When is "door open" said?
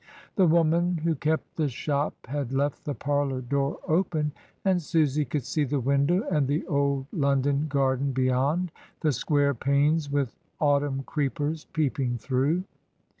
3.39-4.31